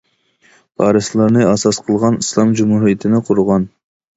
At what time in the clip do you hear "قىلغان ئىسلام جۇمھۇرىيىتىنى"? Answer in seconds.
1.91-3.25